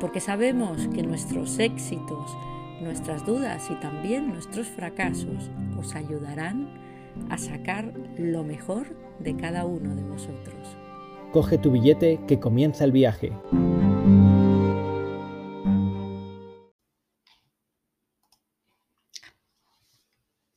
[0.00, 2.36] porque sabemos que nuestros éxitos,
[2.80, 6.68] nuestras dudas y también nuestros fracasos os ayudarán
[7.30, 10.76] a sacar lo mejor de cada uno de vosotros.
[11.32, 13.32] Coge tu billete que comienza el viaje.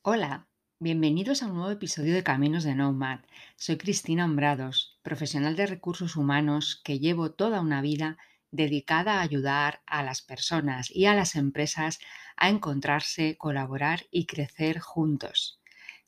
[0.02, 0.46] Hola,
[0.78, 3.20] bienvenidos a un nuevo episodio de Caminos de Nomad.
[3.56, 8.18] Soy Cristina Hombrados, profesional de recursos humanos que llevo toda una vida
[8.52, 11.98] dedicada a ayudar a las personas y a las empresas
[12.36, 15.58] a encontrarse, colaborar y crecer juntos.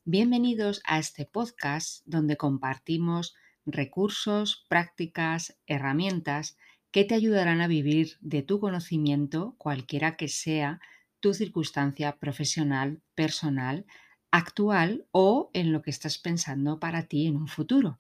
[0.05, 6.59] Bienvenidos a este podcast donde compartimos recursos, prácticas, herramientas
[6.91, 10.81] que te ayudarán a vivir de tu conocimiento, cualquiera que sea
[11.20, 13.86] tu circunstancia profesional, personal,
[14.31, 17.97] actual o en lo que estás pensando para ti en un futuro.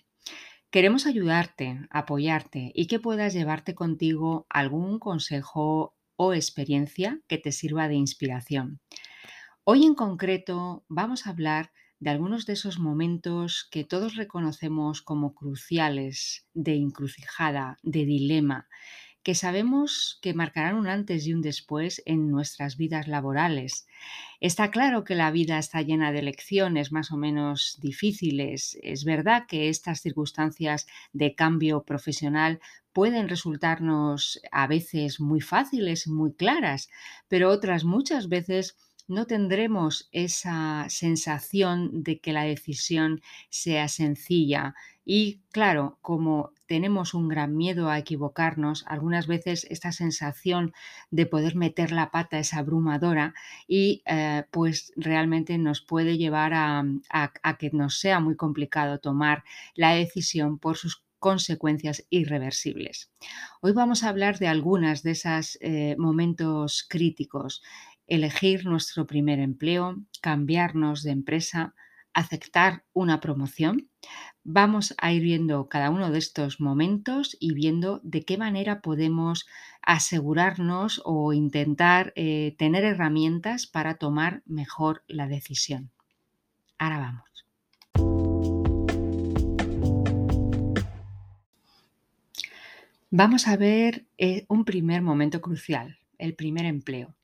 [0.74, 7.86] Queremos ayudarte, apoyarte y que puedas llevarte contigo algún consejo o experiencia que te sirva
[7.86, 8.80] de inspiración.
[9.62, 15.32] Hoy en concreto vamos a hablar de algunos de esos momentos que todos reconocemos como
[15.32, 18.66] cruciales, de encrucijada, de dilema,
[19.24, 23.86] que sabemos que marcarán un antes y un después en nuestras vidas laborales.
[24.38, 28.78] Está claro que la vida está llena de lecciones más o menos difíciles.
[28.82, 32.60] Es verdad que estas circunstancias de cambio profesional
[32.92, 36.90] pueden resultarnos a veces muy fáciles, muy claras,
[37.26, 38.76] pero otras muchas veces
[39.06, 43.20] no tendremos esa sensación de que la decisión
[43.50, 44.74] sea sencilla.
[45.04, 50.72] Y claro, como tenemos un gran miedo a equivocarnos, algunas veces esta sensación
[51.10, 53.34] de poder meter la pata es abrumadora
[53.68, 56.84] y eh, pues realmente nos puede llevar a,
[57.58, 59.44] que nos sea muy complicado tomar
[59.74, 63.10] la decisión por sus consecuencias irreversibles.
[63.62, 67.62] Hoy vamos a hablar de algunas de esos eh, momentos críticos
[68.06, 71.74] elegir nuestro primer empleo, cambiarnos de empresa,
[72.12, 73.90] aceptar una promoción.
[74.44, 79.46] Vamos a ir viendo cada uno de estos momentos y viendo de qué manera podemos
[79.82, 85.90] asegurarnos o intentar eh, tener herramientas para tomar mejor la decisión.
[86.78, 87.24] Ahora vamos.
[93.10, 97.14] Vamos a ver eh, un primer momento crucial, el primer empleo.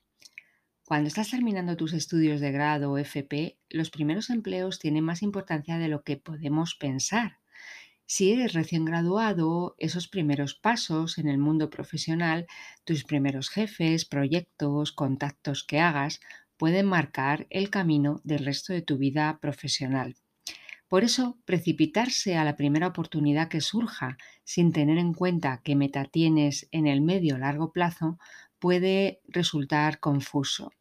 [0.91, 5.77] Cuando estás terminando tus estudios de grado o FP, los primeros empleos tienen más importancia
[5.77, 7.37] de lo que podemos pensar.
[8.05, 12.45] Si eres recién graduado, esos primeros pasos en el mundo profesional,
[12.83, 16.19] tus primeros jefes, proyectos, contactos que hagas,
[16.57, 20.17] pueden marcar el camino del resto de tu vida profesional.
[20.89, 26.03] Por eso, precipitarse a la primera oportunidad que surja sin tener en cuenta qué meta
[26.03, 28.19] tienes en el medio o largo plazo
[28.59, 30.73] puede resultar confuso.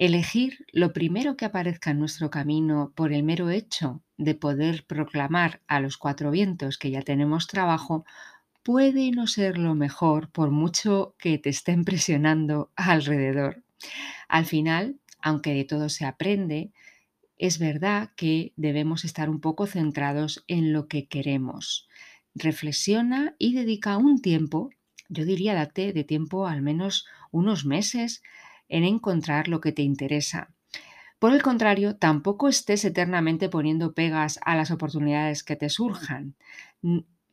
[0.00, 5.60] Elegir lo primero que aparezca en nuestro camino por el mero hecho de poder proclamar
[5.66, 8.06] a los cuatro vientos que ya tenemos trabajo
[8.62, 13.62] puede no ser lo mejor por mucho que te estén presionando alrededor.
[14.26, 16.72] Al final, aunque de todo se aprende,
[17.36, 21.90] es verdad que debemos estar un poco centrados en lo que queremos.
[22.34, 24.70] Reflexiona y dedica un tiempo,
[25.10, 28.22] yo diría date de tiempo al menos unos meses,
[28.70, 30.54] en encontrar lo que te interesa.
[31.18, 36.34] Por el contrario, tampoco estés eternamente poniendo pegas a las oportunidades que te surjan,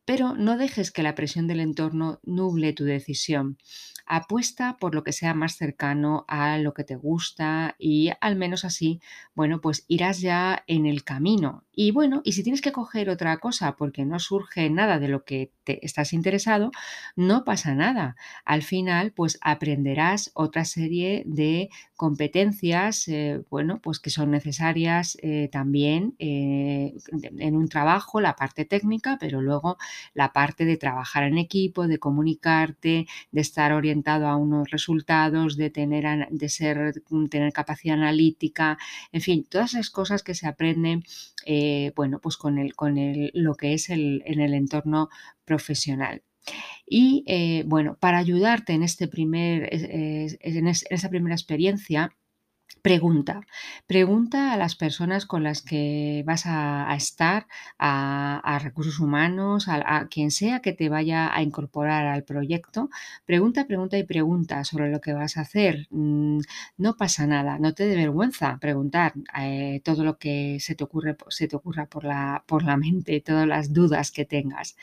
[0.08, 3.58] pero no dejes que la presión del entorno nuble tu decisión.
[4.06, 8.64] Apuesta por lo que sea más cercano a lo que te gusta y al menos
[8.64, 9.02] así,
[9.34, 11.66] bueno, pues irás ya en el camino.
[11.72, 15.26] Y bueno, y si tienes que coger otra cosa porque no surge nada de lo
[15.26, 16.70] que te estás interesado,
[17.14, 18.16] no pasa nada.
[18.46, 25.50] Al final, pues aprenderás otra serie de competencias, eh, bueno, pues que son necesarias eh,
[25.52, 26.94] también eh,
[27.38, 29.76] en un trabajo, la parte técnica, pero luego
[30.14, 35.70] la parte de trabajar en equipo, de comunicarte, de estar orientado a unos resultados, de
[35.70, 36.94] tener, de ser,
[37.30, 38.78] tener capacidad analítica,
[39.12, 41.04] en fin, todas esas cosas que se aprenden,
[41.46, 45.08] eh, bueno, pues con, el, con el, lo que es el, en el entorno
[45.44, 46.22] profesional.
[46.86, 52.14] Y eh, bueno, para ayudarte en, este primer, en esa primera experiencia,
[52.82, 53.40] Pregunta,
[53.86, 57.46] pregunta a las personas con las que vas a, estar,
[57.78, 62.88] a, recursos humanos, a, quien sea que te vaya a incorporar al proyecto.
[63.24, 65.88] Pregunta, pregunta y pregunta sobre lo que vas a hacer.
[65.90, 66.40] Mm,
[66.76, 71.16] no pasa nada, no te dé vergüenza preguntar eh, todo lo que se te ocurre,
[71.28, 74.76] se te ocurra por la, por la mente, todas las dudas que tengas.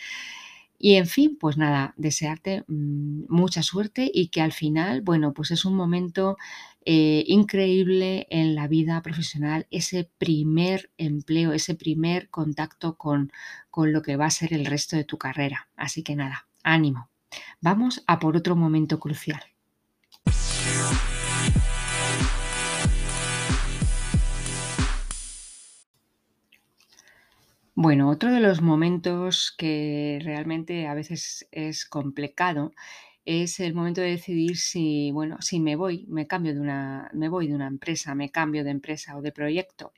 [0.77, 5.51] Y en fin, pues nada, desearte mm, mucha suerte y que al final, bueno, pues
[5.51, 6.37] es un momento
[6.85, 13.31] eh, increíble en la vida profesional, ese primer empleo, ese primer contacto con,
[13.71, 15.67] con lo que va a ser el resto de tu carrera.
[15.75, 17.09] Así que nada, ánimo.
[17.59, 19.41] Vamos a por otro momento crucial.
[27.77, 32.71] Bueno, otro de los momentos que realmente a veces es complicado
[33.25, 37.29] es el momento de decidir si, bueno, si me voy, me cambio de una, me
[37.29, 39.93] voy de una empresa, me cambio de empresa o de proyecto.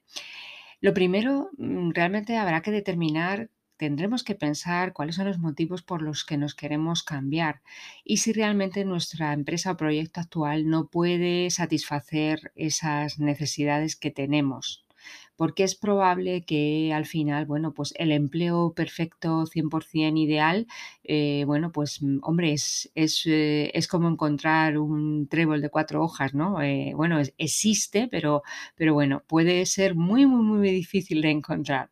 [0.81, 6.01] Lo primero, mm, realmente habrá que determinar, tendremos que pensar cuáles son los motivos por
[6.01, 7.61] los que nos queremos cambiar
[8.03, 14.86] y si realmente nuestra empresa o proyecto actual no puede satisfacer esas necesidades que tenemos
[15.35, 20.67] porque es probable que al final, bueno, pues el empleo perfecto 100% ideal,
[21.03, 26.33] eh, bueno, pues mm, hombre, es, eh, es, como encontrar un trébol de cuatro hojas,
[26.33, 26.61] ¿no?
[26.61, 28.43] Eh, bueno, existe, pero,
[28.75, 31.89] pero bueno, puede ser muy, muy, muy difícil de encontrar.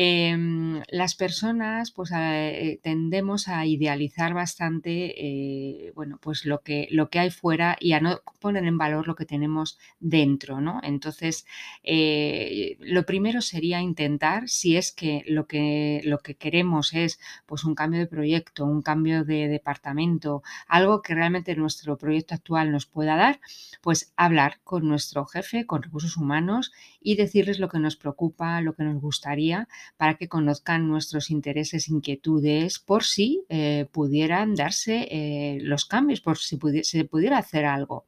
[0.00, 7.10] Em, las personas pues eh, tendemos a idealizar bastante eh, bueno, pues lo que, lo
[7.10, 10.60] que hay fuera y a no poner en valor lo que tenemos dentro.
[10.60, 10.78] ¿no?
[10.84, 11.46] Entonces,
[11.82, 17.64] eh, lo primero sería intentar, si es que lo que, lo que queremos es pues,
[17.64, 22.86] un cambio de proyecto, un cambio de departamento, algo que realmente nuestro proyecto actual nos
[22.86, 23.40] pueda dar,
[23.82, 26.70] pues hablar con nuestro jefe, con recursos humanos
[27.00, 29.66] y decirles lo que nos preocupa, lo que nos gustaría
[29.96, 36.38] para que conozcan nuestros intereses, inquietudes, por si eh, pudieran darse eh, los cambios, por
[36.38, 38.06] si se pudiera hacer algo.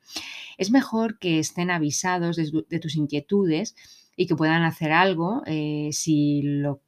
[0.59, 3.75] Es mejor que estén avisados de, tus inquietudes
[4.17, 6.83] y que puedan hacer algo eh, si, lo,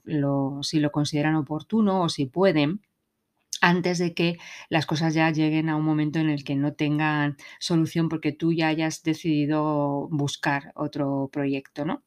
[0.62, 2.82] si lo consideran oportuno o si pueden
[3.62, 7.36] antes de que las cosas ya lleguen a un momento en el que no tengan
[7.60, 12.02] solución porque tú ya hayas decidido buscar otro proyecto, ¿no?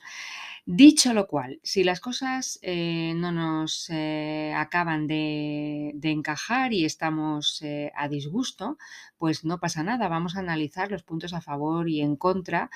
[0.67, 7.62] Dicho lo cual, si las cosas eh, no nos eh, acaban de, encajar y estamos
[7.62, 8.79] eh, a disgusto,
[9.19, 10.07] pues no pasa nada.
[10.07, 12.71] Vamos a analizar los puntos a favor y en contra,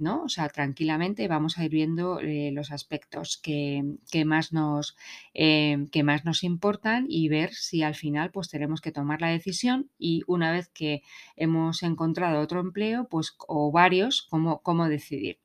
[0.00, 0.22] ¿no?
[0.24, 3.84] O sea, tranquilamente vamos a ir viendo los aspectos que,
[4.24, 4.96] más nos,
[5.34, 9.90] que más nos importan y ver si al final pues tenemos que tomar la decisión
[9.98, 11.02] y una vez que
[11.36, 15.38] hemos encontrado otro empleo, pues o varios, cómo, cómo decidir.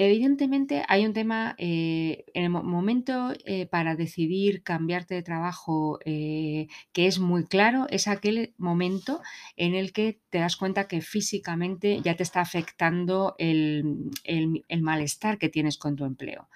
[0.00, 6.68] Evidentemente hay un tema, eh, en el momento eh, para decidir cambiarte de trabajo eh,
[6.92, 9.20] que es muy claro, es aquel momento
[9.56, 15.36] en el que te das cuenta que físicamente ya te está afectando el, el malestar
[15.36, 16.48] que tienes con tu empleo.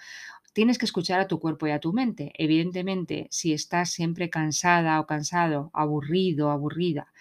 [0.52, 2.32] Tienes que escuchar a tu cuerpo y a tu mente.
[2.38, 7.12] Evidentemente, si estás siempre cansada o cansado, aburrido, aburrida,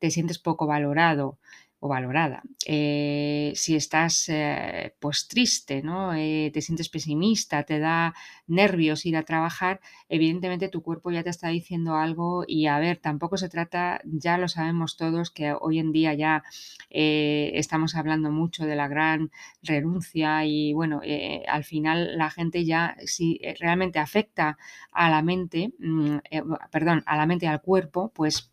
[0.00, 1.38] te sientes poco valorado,
[1.84, 2.42] o valorada.
[2.64, 6.14] Eh, si estás eh, pues triste, ¿no?
[6.14, 8.14] Eh, te sientes pesimista, te da
[8.46, 12.98] nervios ir a trabajar, evidentemente tu cuerpo ya te está diciendo algo y a ver,
[12.98, 16.44] tampoco se trata, ya lo sabemos todos, que hoy en día ya
[16.88, 21.00] estamos hablando mucho de la gran renuncia y bueno,
[21.48, 24.56] al final la gente ya, si realmente afecta
[24.92, 26.18] a la mente, mm,
[26.70, 28.51] perdón, a la mente y al cuerpo, pues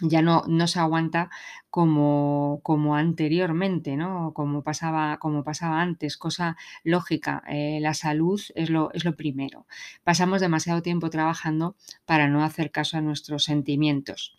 [0.00, 1.30] ya no, no se aguanta
[1.70, 4.32] como, como anteriormente, ¿no?
[4.34, 7.42] Como pasaba, como pasaba antes, cosa lógica.
[7.48, 9.66] Eh, la salud es lo, es lo primero.
[10.04, 14.34] Pasamos demasiado tiempo trabajando para no hacer caso a nuestros sentimientos.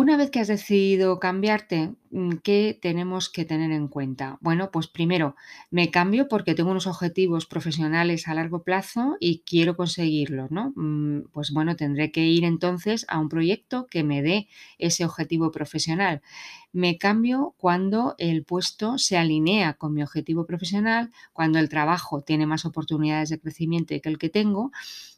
[0.00, 4.38] Una vez que has decidido cambiarte, mm, ¿qué tenemos que tener en cuenta?
[4.40, 5.34] Bueno, pues primero,
[5.72, 10.72] me cambio porque tengo unos objetivos profesionales a largo plazo y quiero conseguirlos, ¿no?
[10.76, 14.46] Mm, pues bueno, tendré que ir entonces a un proyecto que me dé
[14.78, 16.22] ese objetivo profesional.
[16.72, 22.46] Me cambio cuando el puesto se alinea con mi objetivo profesional, cuando el trabajo tiene
[22.46, 24.70] más oportunidades de crecimiento que el que tengo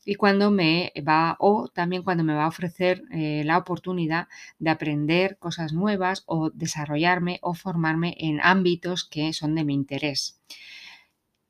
[0.04, 4.28] y cuando me va, o también cuando me va a ofrecer eh, la oportunidad
[4.58, 10.40] de aprender cosas nuevas o desarrollarme o formarme en ámbitos que son de mi interés.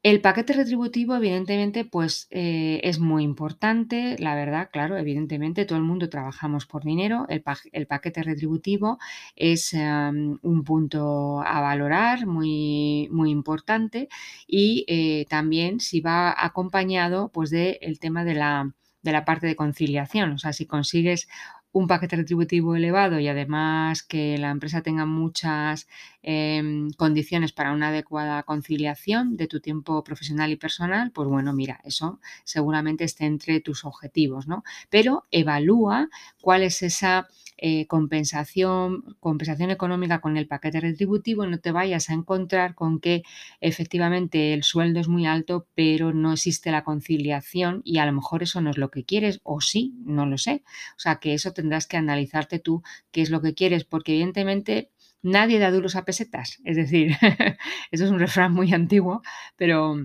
[0.02, 5.84] El paquete retributivo, evidentemente, pues, eh, es muy importante, la verdad, claro, evidentemente, todo el
[5.84, 7.26] mundo trabajamos por dinero.
[7.28, 8.98] El paquete retributivo
[9.36, 14.08] es, un punto a valorar muy muy importante
[14.46, 19.56] y, eh, también si va acompañado, pues, del tema de la de la parte de
[19.56, 20.32] conciliación.
[20.32, 21.26] O sea, si consigues
[21.72, 25.86] un paquete retributivo elevado y además que la empresa tenga muchas
[26.22, 31.80] em, condiciones para una adecuada conciliación de tu tiempo profesional y personal, pues bueno, mira,
[31.84, 34.64] eso seguramente esté entre tus objetivos, ¿no?
[34.88, 36.08] Pero evalúa
[36.40, 37.28] cuál es esa
[37.62, 43.22] eh, compensación, compensación económica con el paquete retributivo, no te vayas a encontrar con que
[43.60, 48.42] efectivamente el sueldo es muy alto, pero no existe la conciliación y a lo mejor
[48.42, 50.62] eso no es lo que quieres, o sí, no lo sé.
[50.96, 54.90] O sea que eso tendrás que analizarte tú qué es lo que quieres, porque evidentemente
[55.22, 56.60] nadie da duros a pesetas.
[56.64, 57.16] Es decir,
[57.90, 59.22] eso es un refrán muy antiguo,
[59.56, 59.96] pero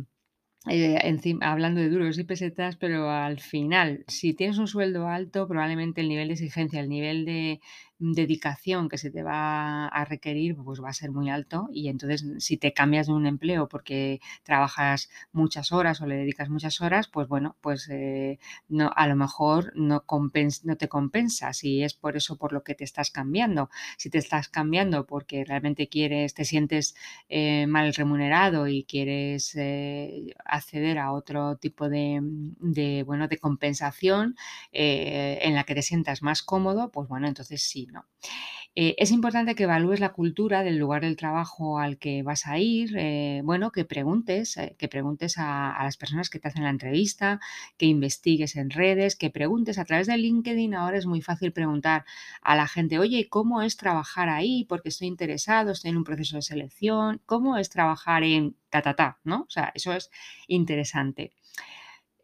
[0.68, 5.48] eh, encima, hablando de duros y pesetas, pero al final, si tienes un sueldo alto,
[5.48, 7.60] probablemente el nivel de exigencia, el nivel de
[8.00, 11.68] dedicación que se te va a requerir, pues va a ser muy alto.
[11.72, 16.50] Y entonces, si te cambias de un empleo porque trabajas muchas horas o le dedicas
[16.50, 20.04] muchas horas, pues bueno, pues eh, no, a lo mejor no,
[20.64, 23.70] no te compensa si es por eso por lo que te estás cambiando.
[23.98, 26.96] Si te estás cambiando porque realmente quieres, te sientes
[27.30, 29.56] eh, mal remunerado y quieres
[30.46, 34.36] acceder a otro tipo de, de, bueno, de compensación
[34.72, 37.85] eh, en la que te sientas más cómodo, pues bueno, entonces sí,
[38.78, 42.60] Eh, es importante que evalúes la cultura del lugar del trabajo al que vas a
[42.60, 46.72] ir, eh, bueno, que preguntes, que preguntes a, a, las personas que te hacen la
[46.72, 47.40] entrevista,
[47.78, 50.76] que investigues en redes, que preguntes a través de LinkedIn.
[50.76, 52.04] Ahora es muy fácil preguntar
[52.42, 54.66] a la gente, oye, ¿cómo es trabajar ahí?
[54.66, 58.94] Porque estoy interesado, estoy en un proceso de selección, ¿cómo es trabajar en ta, ta,
[58.96, 59.20] ta?
[59.24, 59.44] ¿No?
[59.44, 60.10] O sea, eso es
[60.48, 61.32] interesante.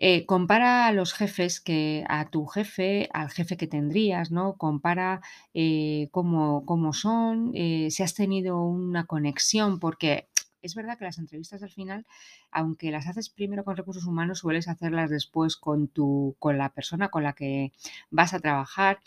[0.04, 4.58] Eh, compara a los jefes que a tu jefe, al jefe que tendrías, ¿no?
[4.58, 5.22] Compara
[5.54, 10.28] eh, cómo, cómo son, eh, si has tenido una conexión, porque
[10.62, 12.06] es verdad que las entrevistas al final,
[12.52, 17.10] aunque las haces primero con recursos humanos, sueles hacerlas después con tu, con la persona
[17.10, 17.72] con la que
[18.10, 19.00] vas a trabajar.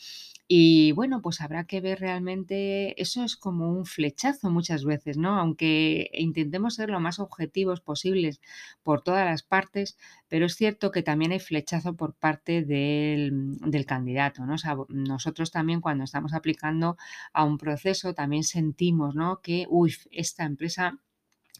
[0.46, 5.38] Y bueno, pues habrá que ver realmente, eso es como un flechazo muchas veces, ¿no?
[5.38, 8.40] Aunque intentemos ser lo más objetivos posibles
[8.82, 9.96] por todas las partes,
[10.28, 14.54] pero es cierto que también hay flechazo por parte del, candidato, ¿no?
[14.54, 16.96] O sea, nosotros también cuando estamos aplicando
[17.32, 19.40] a un proceso también sentimos, ¿no?
[19.40, 20.98] Que, uy, esta empresa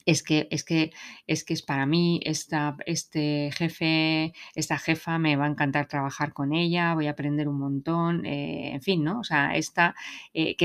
[0.07, 0.93] es que, es que,
[1.27, 6.33] es que es para mí, esta, este jefe, esta jefa me va a encantar trabajar
[6.33, 9.21] con ella, voy a aprender un montón, eh, en fin, ¿no?
[9.21, 9.95] O sea, esta,
[10.35, 10.57] eh,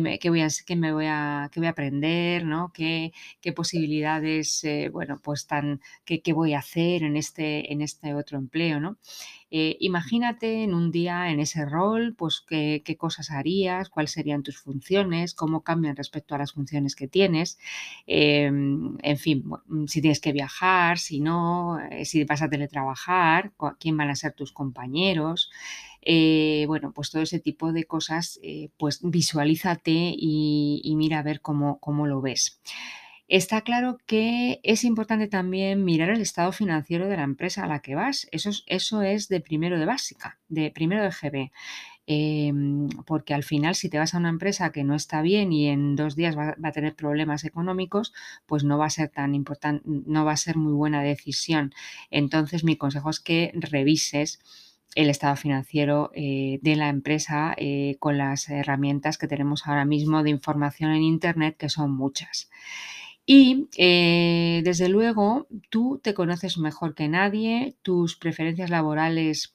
[0.00, 2.72] me, voy a, me voy a, voy a aprender, ¿no?
[2.72, 7.82] ¿Qué, qué posibilidades, eh, bueno, pues tan, qué, qué voy a hacer en este, en
[7.82, 8.98] este otro empleo, ¿no?
[9.50, 14.58] Eh, imagínate en un día en ese rol, pues qué, cosas harías, cuáles serían tus
[14.58, 17.58] funciones, cómo cambian respecto a las funciones que tienes,
[18.06, 23.52] em, en fin, mm, si tienes que viajar, si no, eh, si vas a teletrabajar,
[23.78, 25.50] quién van a ser tus compañeros.
[26.02, 28.40] Eh, bueno, pues todo ese tipo de cosas,
[28.76, 32.60] pues visualízate y, y, mira a ver cómo, cómo lo ves.
[33.28, 37.80] Está claro que es importante también mirar el estado financiero de la empresa a la
[37.80, 38.28] que vas.
[38.30, 41.50] Eso es, de primero de básica, de primero de GB.
[42.08, 45.66] Em, porque al final si te vas a una empresa que no está bien y
[45.66, 48.12] en dos días va, a tener problemas económicos,
[48.46, 51.74] pues no va a ser tan importante, no va a ser muy buena decisión.
[52.10, 54.38] Entonces mi consejo es que revises
[54.94, 60.22] el estado financiero eh, de la empresa eh, con las herramientas que tenemos ahora mismo
[60.22, 62.50] de información en Internet, que son muchas.
[63.26, 69.54] Y eh, desde luego, tú te conoces mejor que nadie, tus preferencias laborales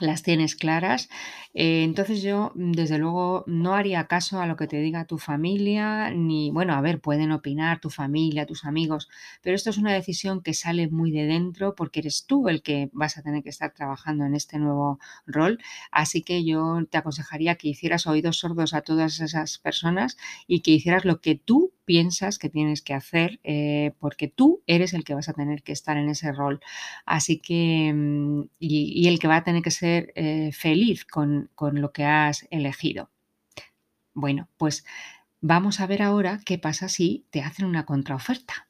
[0.00, 1.08] las tienes claras.
[1.54, 6.10] Eh, entonces yo, desde luego, no haría caso a lo que te diga tu familia,
[6.10, 9.08] ni, bueno, a ver, pueden opinar tu familia, tus amigos,
[9.40, 12.90] pero esto es una decisión que sale muy de dentro porque eres tú el que
[12.92, 15.60] vas a tener que estar trabajando en este nuevo rol.
[15.92, 20.16] Así que yo te aconsejaría que hicieras oídos sordos a todas esas personas
[20.48, 24.94] y que hicieras lo que tú piensas que tienes que hacer eh, porque tú eres
[24.94, 26.60] el que vas a tener que estar en ese rol.
[27.06, 31.80] Así que, mm, y, el que va a tener que ser eh, feliz con, con
[31.80, 33.10] lo que has elegido.
[34.14, 34.84] Bueno, pues
[35.40, 38.68] vamos a ver ahora qué pasa si te hacen una contraoferta.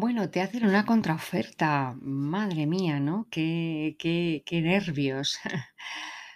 [0.00, 1.94] Bueno, te hacen una contraoferta.
[2.00, 3.26] Madre mía, ¿no?
[3.30, 5.38] Qué, qué, qué nervios.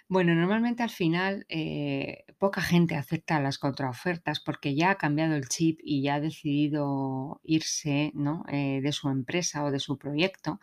[0.09, 5.47] Bueno, normalmente al final eh, poca gente acepta las contraofertas porque ya ha cambiado el
[5.47, 8.43] chip y ya ha decidido irse ¿no?
[8.49, 10.59] Eh, de su empresa o de su proyecto.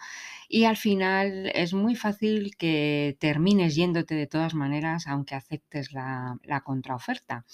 [0.48, 6.38] Y al final es muy fácil que termines yéndote de todas maneras aunque aceptes la,
[6.44, 7.44] la contraoferta.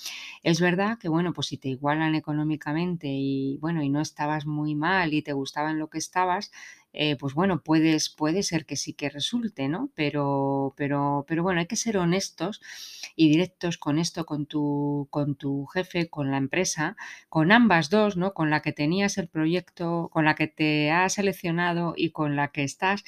[0.42, 4.74] Es verdad que bueno, pues si te igualan económicamente y bueno, y no estabas muy
[4.74, 6.50] mal y te gustaba en lo que estabas,
[6.96, 9.90] eh, pues bueno, puedes, puede ser que sí que resulte, ¿no?
[9.94, 12.60] Pero, pero, pero bueno, hay que ser honestos
[13.16, 16.96] y directos con esto, con tu, con tu jefe, con la empresa,
[17.28, 18.34] con ambas dos, ¿no?
[18.34, 22.48] Con la que tenías el proyecto, con la que te has seleccionado y con la
[22.48, 23.04] que estás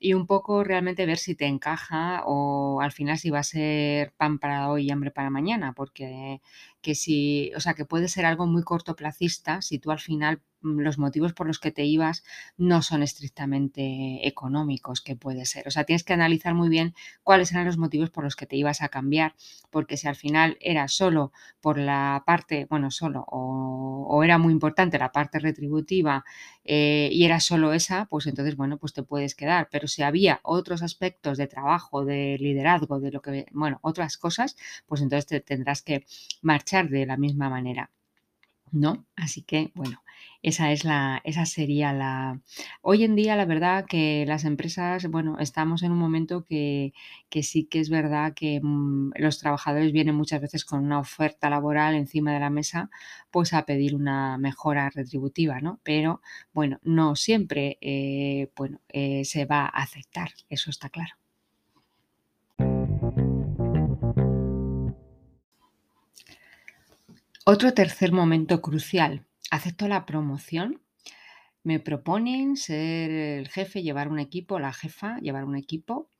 [0.00, 4.12] y un poco realmente ver si te encaja o al final si va a ser
[4.16, 6.40] pan para hoy y hambre para mañana, porque
[6.82, 10.98] que si, o sea, que puede ser algo muy cortoplacista si tú al final los
[10.98, 12.24] motivos por los que te ibas
[12.56, 15.68] no son estrictamente económicos, que puede ser.
[15.68, 18.56] O sea, tienes que analizar muy bien cuáles eran los motivos por los que te
[18.56, 19.34] ibas a cambiar,
[19.70, 24.98] porque si al final era solo por la parte, bueno, solo, o, era muy importante
[24.98, 26.24] la parte retributiva
[26.64, 29.68] eh, y era solo esa, pues entonces, bueno, pues te puedes quedar.
[29.70, 34.56] Pero si había otros aspectos de trabajo, de liderazgo, de lo que, bueno, otras cosas,
[34.86, 36.06] pues entonces te tendrás que
[36.42, 37.90] marchar de la misma manera.
[38.72, 39.06] ¿No?
[39.16, 40.02] Así que, bueno,
[40.44, 42.40] esa es la, esa sería la.
[42.82, 46.92] Hoy en día, la verdad que las empresas, bueno, estamos en un momento que,
[47.30, 51.48] que sí que es verdad que mm, los trabajadores vienen muchas veces con una oferta
[51.48, 52.90] laboral encima de la mesa,
[53.30, 55.80] pues a pedir una mejora retributiva, ¿no?
[55.82, 56.20] Pero
[56.52, 61.14] bueno, no siempre, eh, bueno, eh, se va a aceptar, eso está claro.
[67.46, 69.24] Otro tercer momento crucial.
[69.54, 70.82] Acepto la promoción.
[71.62, 76.10] Me proponen ser el jefe, llevar un equipo, la jefa, llevar un equipo.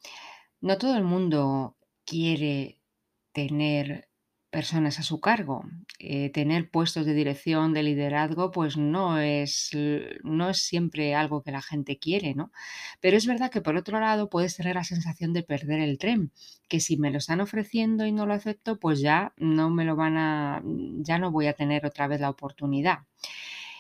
[0.61, 2.81] No todo el mundo quiere
[3.33, 4.09] tener
[4.55, 5.65] personas a su cargo.
[5.99, 9.71] Eh, tener puestos de dirección, de liderazgo, pues no es,
[10.23, 12.53] no es siempre algo que la gente quiere, ¿no?
[13.01, 16.31] Pero es verdad que por otro lado puedes tener la sensación de perder el tren,
[16.69, 19.97] que si me lo están ofreciendo y no lo acepto, pues ya no me lo
[19.97, 20.63] van a,
[20.99, 22.99] ya no voy a tener otra vez la oportunidad.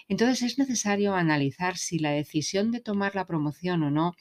[0.09, 4.15] Entonces es necesario analizar si la decisión de tomar la promoción o no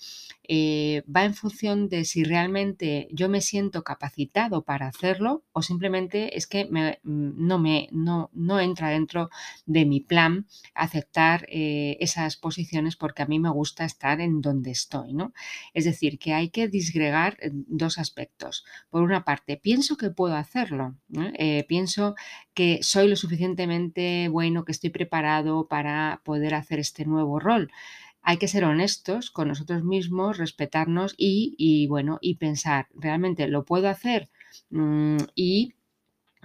[0.48, 6.38] eh, va en función de si realmente yo me siento capacitado para hacerlo o simplemente
[6.38, 9.30] es que mm, no, me, no, no, entra dentro
[9.66, 14.72] de mi plan aceptar eh, esas posiciones porque a mí me gusta estar en donde
[14.72, 15.14] estoy.
[15.14, 15.34] ¿no?
[15.74, 18.66] Es decir, que hay que disgregar eh, dos aspectos.
[18.90, 20.96] Por una parte, pienso que puedo hacerlo,
[21.68, 22.16] pienso
[22.54, 27.72] que soy lo suficientemente bueno, que estoy preparado para poder hacer este nuevo rol
[28.22, 33.90] hay que ser honestos con nosotros mismos, respetarnos y, bueno, y pensar, ¿realmente lo puedo
[33.90, 34.30] hacer?
[34.70, 35.74] Mm, y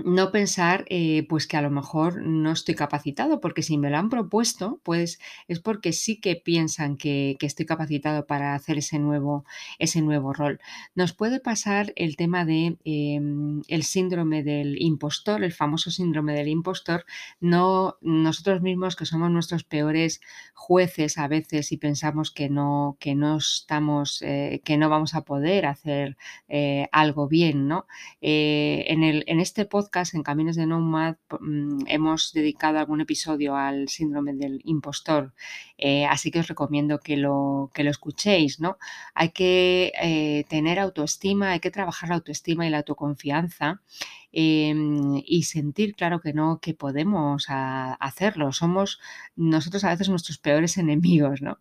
[0.04, 3.96] no pensar eh, pues que a lo mejor no estoy capacitado, porque si me lo
[3.96, 9.44] han propuesto, pues es porque sí que piensan que, estoy capacitado para hacer ese nuevo,
[9.78, 10.60] ese nuevo rol.
[10.94, 16.48] Nos puede pasar el tema de em, el síndrome del impostor, el famoso síndrome del
[16.48, 17.06] impostor,
[17.40, 20.20] no nosotros mismos que somos nuestros peores
[20.52, 25.22] jueces a veces y pensamos que no, que no estamos, eh, que no vamos a
[25.22, 27.86] poder hacer eh, algo bien, ¿no?
[28.20, 33.88] en, el, en este podcast en Caminos de Nomad mm, hemos dedicado algún episodio al
[33.88, 35.32] síndrome del impostor,
[35.76, 38.60] eh, así que os recomiendo que lo, que lo escuchéis.
[38.60, 38.78] ¿no?
[39.14, 43.82] Hay que eh, tener autoestima, hay que trabajar la autoestima y la autoconfianza
[44.30, 48.52] Em, y sentir, claro que no, que podemos hacerlo.
[48.52, 49.00] Somos
[49.36, 51.58] nosotros a veces nuestros peores enemigos, ¿no?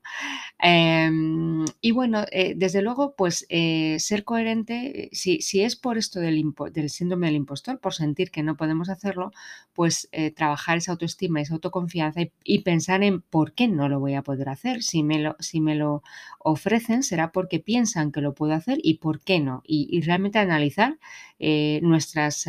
[0.59, 6.19] Em, y bueno, eh, desde luego, pues eh, ser coherente, si, si, es por esto
[6.19, 6.43] del,
[6.89, 9.31] síndrome del impostor, por sentir que no podemos hacerlo,
[9.73, 14.15] pues eh, trabajar esa autoestima, esa autoconfianza y, pensar en por qué no lo voy
[14.15, 14.83] a poder hacer.
[14.83, 16.03] Si me lo, si me lo
[16.39, 19.61] ofrecen, será porque piensan que lo puedo hacer y por qué no.
[19.65, 20.97] Y realmente analizar
[21.39, 22.47] nuestras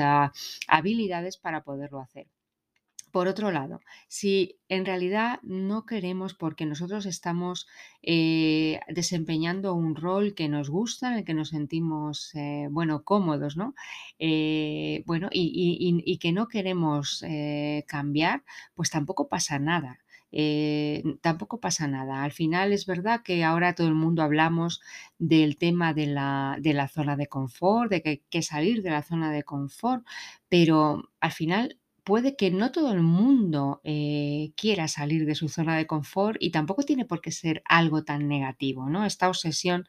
[0.69, 2.27] habilidades para poderlo hacer.
[3.11, 7.67] Por otro lado, si en realidad no queremos porque nosotros estamos
[8.03, 13.57] eh, desempeñando un rol que nos gusta, en el que nos sentimos, eh, bueno, cómodos,
[13.57, 13.75] ¿no?
[14.19, 17.25] Eh, bueno, y, que no queremos
[17.87, 18.45] cambiar,
[18.75, 19.99] pues tampoco pasa nada.
[20.33, 22.23] Eh, tampoco pasa nada.
[22.25, 24.81] Al final es verdad que ahora todo el mundo hablamos
[25.19, 28.91] del tema de la, de la zona de confort, de que hay que salir de
[28.91, 30.05] la zona de confort,
[30.49, 31.79] pero al final
[32.09, 36.53] puede que no todo el mundo eh, quiera salir de su zona de confort y
[36.53, 39.05] tampoco tiene por qué ser algo tan negativo, ¿no?
[39.05, 39.87] Esta obsesión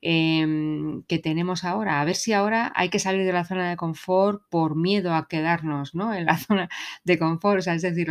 [0.00, 3.76] em, que tenemos ahora, a ver si ahora hay que salir de la zona de
[3.76, 6.14] confort por miedo a quedarnos, ¿no?
[6.14, 6.70] En la zona
[7.04, 8.08] de confort, o sea, es decir,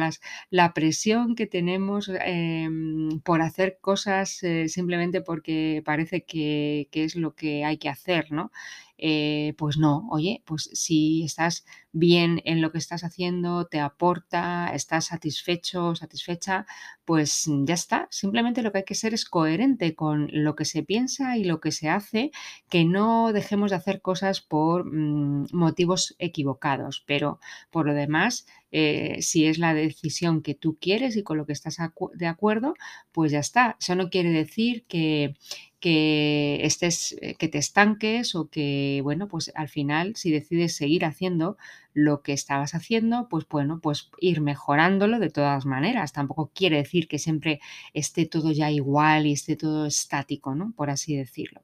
[0.51, 7.15] la presión que tenemos em, por hacer cosas eh, simplemente porque parece que, que es
[7.15, 8.51] lo que hay que hacer, ¿no?
[8.97, 14.71] Eh, pues no, oye, pues si estás bien en lo que estás haciendo, te aporta,
[14.73, 16.65] estás satisfecho, satisfecha,
[17.05, 18.07] pues ya está.
[18.11, 21.59] Simplemente lo que hay que ser es coherente con lo que se piensa y lo
[21.59, 22.31] que se hace,
[22.69, 27.39] que no dejemos de hacer cosas por mm, motivos equivocados, pero
[27.71, 31.53] por lo demás, eh, si es la decisión que tú quieres y con lo que
[31.53, 31.77] estás
[32.13, 32.73] de acuerdo,
[33.11, 33.77] pues ya está.
[33.79, 35.35] Eso no quiere decir que
[35.79, 41.05] que estés, eh, que te estanques o que, bueno, pues al final, si decides seguir
[41.05, 41.57] haciendo
[41.93, 46.13] lo que estabas haciendo, pues bueno, pues ir mejorándolo de todas maneras.
[46.13, 47.59] Tampoco quiere decir que siempre
[47.93, 50.73] esté todo ya igual y esté todo estático, ¿no?
[50.75, 51.61] Por así decirlo.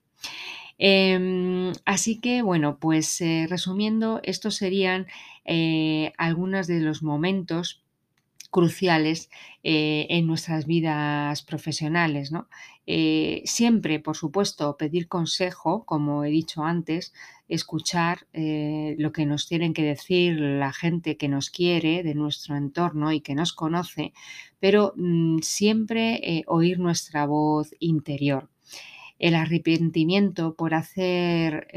[0.78, 5.08] Em, así que, bueno, pues eh, resumiendo, estos serían
[5.45, 7.83] eh, algunos de los momentos
[8.54, 9.32] cruciales
[9.63, 12.32] eh, en nuestras vidas profesionales.
[12.32, 12.48] ¿no?
[12.86, 17.13] Eh, siempre, por supuesto, pedir consejo, como he dicho antes,
[17.50, 22.56] escuchar eh, lo que nos tienen que decir la gente que nos quiere de nuestro
[22.56, 24.13] entorno y que nos conoce,
[24.60, 28.50] pero mm, siempre oír nuestra voz interior
[29.20, 31.68] el arrepentimiento por hacer,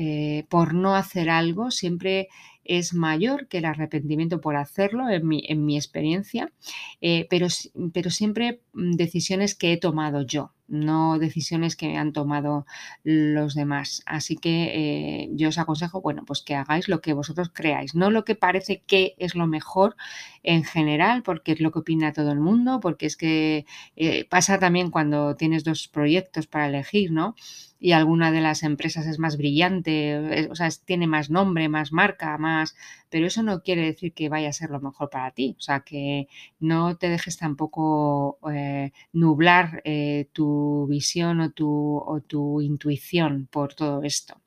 [0.49, 2.29] por no hacer algo, siempre
[2.69, 6.53] es mayor que el arrepentimiento por hacerlo, en mi, en mi experiencia,
[7.01, 7.49] eh, pero,
[7.93, 12.67] pero siempre mm, decisiones que he tomado yo, no decisiones que han tomado
[13.05, 14.03] los demás.
[14.07, 18.11] Así que eh, yo os aconsejo, bueno, pues que hagáis lo que vosotros creáis, no
[18.11, 19.97] lo que parece que es lo mejor
[20.43, 24.59] en general, porque es lo que opina todo el mundo, porque es que eh, pasa
[24.59, 27.35] también cuando tienes dos proyectos para elegir, ¿no?
[27.79, 32.39] y alguna de las empresas es más brillante, o sea, tiene más nombre, más marca,
[32.39, 32.56] más,
[33.11, 35.81] pero eso no quiere decir que vaya a ser lo mejor para ti, o sea,
[35.81, 36.29] que
[36.61, 43.75] no te dejes tampoco eh, nublar eh, tu visión o tu, o tu intuición por
[43.75, 44.41] todo esto.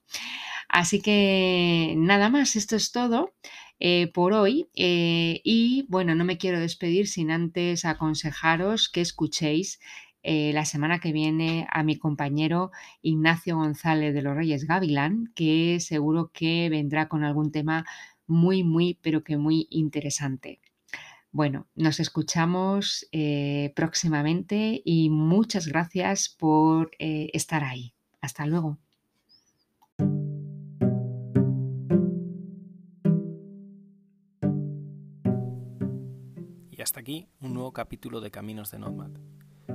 [0.70, 3.34] Así que nada más, esto es todo.
[3.82, 4.68] Eh, por hoy.
[4.76, 9.80] y bueno, no me quiero despedir sin antes aconsejaros que escuchéis
[10.22, 15.80] eh, la semana que viene a mi compañero Ignacio González de los Reyes Gavilán, que
[15.80, 17.86] seguro que vendrá con algún tema
[18.28, 20.60] muy, muy, pero que muy interesante.
[21.32, 27.94] Bueno, nos escuchamos eh, próximamente y muchas gracias por eh, estar ahí.
[28.20, 28.78] Hasta luego.
[36.72, 39.12] Y hasta aquí un nuevo capítulo de Caminos de Nomad